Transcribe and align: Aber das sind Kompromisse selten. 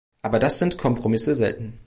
Aber 0.23 0.39
das 0.39 0.57
sind 0.57 0.79
Kompromisse 0.79 1.35
selten. 1.35 1.79